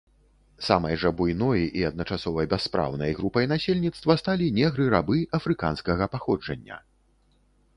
Самай 0.67 0.95
жа 1.01 1.09
буйной 1.17 1.65
і 1.81 1.83
адначасова 1.89 2.45
бяспраўнай 2.53 3.11
групай 3.19 3.45
насельніцтва 3.53 4.17
сталі 4.23 4.49
негры-рабы 4.57 5.21
афрыканскага 5.39 6.03
паходжання. 6.17 6.83